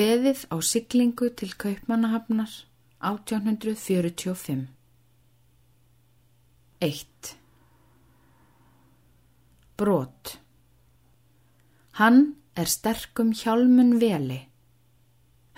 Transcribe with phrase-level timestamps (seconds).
[0.00, 2.48] kveðið á siglingu til Kaupmannahafnar
[3.04, 4.62] 1845.
[6.80, 7.32] 1.
[9.76, 10.30] Brot
[12.00, 12.22] Hann
[12.56, 14.38] er sterkum hjálmun veli,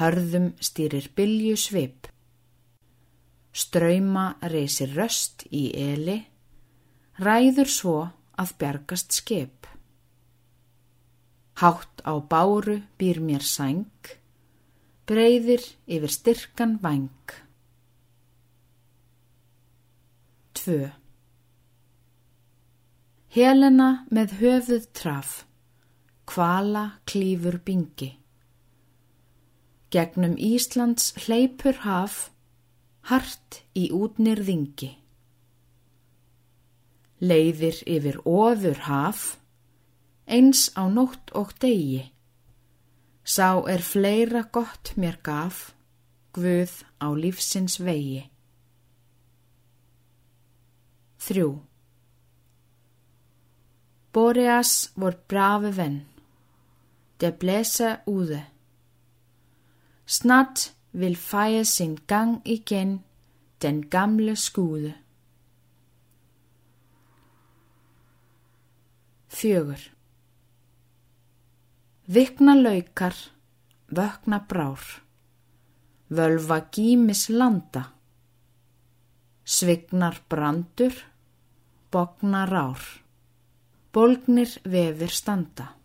[0.00, 2.08] hörðum stýrir bylju svip,
[3.52, 6.16] ströyma reysir röst í eli,
[7.20, 7.98] ræður svo
[8.40, 9.68] að bjargast skip.
[11.60, 13.84] Hátt á báru býr mér sæng,
[15.10, 17.08] breyðir yfir styrkan vang.
[20.54, 20.92] 2.
[23.34, 25.32] Helena með höfuð traf,
[26.30, 28.12] kvala klífur bingi.
[29.90, 32.20] Gegnum Íslands hleypur haf,
[33.10, 34.92] hart í útnirðingi.
[37.18, 39.26] Leiðir yfir ofur haf,
[40.30, 42.12] eins á nótt og degi.
[43.24, 45.74] Sá er fleira gott mér gaf,
[46.32, 48.30] Guð á lífsins vegi.
[51.18, 51.58] 3.
[54.12, 56.06] Boreas vor brave venn,
[57.20, 58.46] der blæser ude.
[60.06, 63.04] Snart vil feje sin gang igen,
[63.62, 64.94] den gamle skude.
[69.28, 69.99] 4.
[72.10, 73.14] Vikna laukar,
[73.86, 74.82] vökna brár,
[76.08, 77.92] völva gímis landa,
[79.42, 80.92] svignar brandur,
[81.90, 82.80] bogna rár,
[83.92, 85.76] bolgnir vefir standa.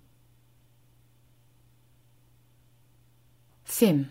[3.64, 4.10] 5.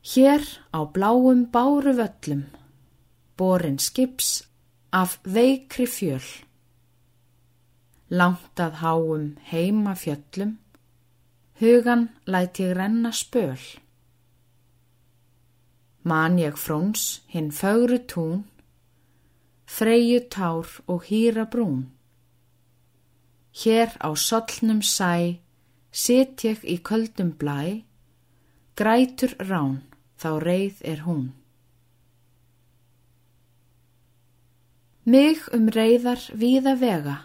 [0.00, 2.44] Hér á bláum báru völlum,
[3.36, 4.48] borin skips
[4.90, 6.44] af veikri fjöl
[8.10, 10.58] langt að háum heima fjöllum,
[11.60, 13.60] hugan læt ég renna spöl.
[16.04, 18.44] Man ég fróns hinn fögru tún,
[19.66, 21.90] freyju tár og hýra brún.
[23.54, 25.40] Hér á sollnum sæ,
[25.90, 27.84] sit ég í köldum blæ,
[28.76, 29.80] grætur rán,
[30.20, 31.32] þá reið er hún.
[35.04, 37.16] Mig um reyðar víða vega,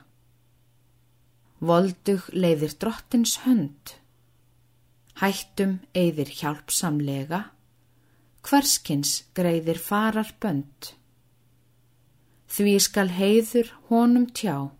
[1.60, 3.96] Voldug leiðir drottins hönd,
[5.20, 7.40] hættum eigðir hjálpsamlega,
[8.48, 10.94] hverskins greiðir farar bönd.
[12.48, 14.72] Því skal heiður honum tjá,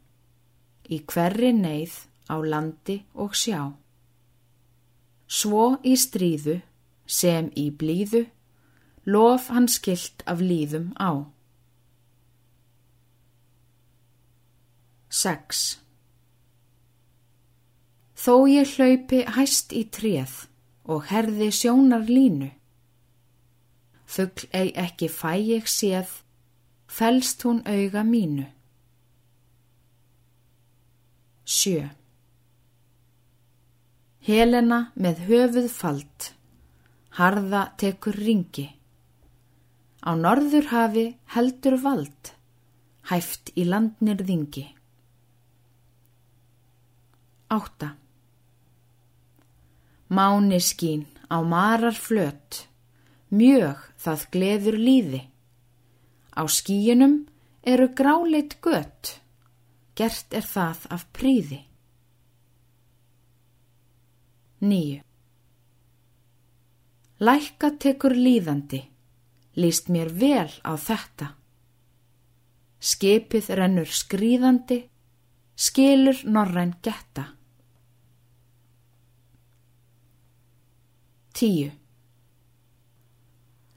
[0.88, 1.98] í hverri neyð
[2.32, 3.76] á landi og sjá.
[5.28, 6.62] Svo í stríðu,
[7.06, 8.24] sem í blíðu,
[9.04, 11.28] lof hann skilt af líðum á.
[15.10, 15.89] 6.
[18.20, 20.34] Þó ég hlaupi hæst í tréð
[20.92, 22.50] og herði sjónar línu.
[24.10, 26.10] Fuggl ei ekki fæ ég séð,
[26.92, 28.48] fælst hún auga mínu.
[31.46, 31.86] Sjö.
[34.28, 36.34] Helena með höfuð falt,
[37.16, 38.68] harða tekur ringi.
[40.04, 41.06] Á norður hafi
[41.38, 42.34] heldur vald,
[43.14, 44.68] hæft í landnir þingi.
[47.56, 47.96] Átta.
[50.10, 52.66] Máni skín á marar flött,
[53.30, 55.22] mjög það gleður líði.
[56.34, 57.28] Á skíunum
[57.62, 59.22] eru gráleitt gött,
[59.94, 61.62] gert er það af príði.
[64.66, 65.06] Nýju.
[67.20, 68.82] Lækka tekur líðandi,
[69.62, 71.36] líst mér vel á þetta.
[72.80, 74.88] Skipið rennur skrýðandi,
[75.54, 77.36] skilur norræn getta.
[81.40, 81.70] Tíu.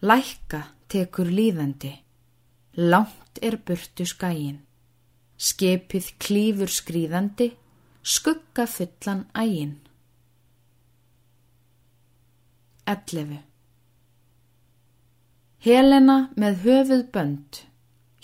[0.02, 1.92] Lækka tekur líðandi,
[2.90, 4.56] langt er burtu skæin,
[5.38, 7.46] skepið klífur skrýðandi,
[8.02, 9.76] skugga fullan ægin.
[12.94, 13.38] Ellefu.
[15.62, 17.60] Helena með höfuð bönd,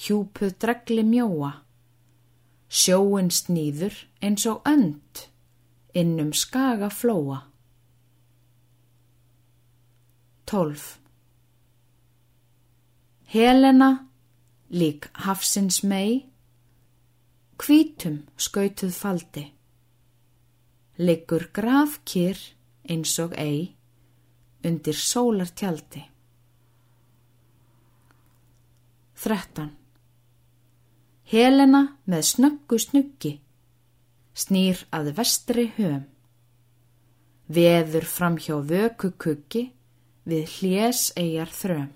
[0.03, 1.53] hjúpuð dregli mjóa,
[2.67, 5.23] sjóin snýður eins og önd,
[5.95, 7.45] innum skaga flóa.
[10.49, 11.01] 12.
[13.35, 14.07] Helena,
[14.71, 16.25] lík hafsins mei,
[17.61, 19.45] hvítum skautuð faldi,
[21.05, 22.41] liggur grafkýr
[22.89, 23.77] eins og ei
[24.65, 26.07] undir sólartjaldi.
[29.21, 29.71] 13.
[31.29, 33.39] Helena með snöggu snuggi,
[34.33, 36.07] snýr að vestri höfum,
[37.53, 39.75] veður fram hjá vöku kuggi
[40.29, 41.89] við hljés eigjar þröm.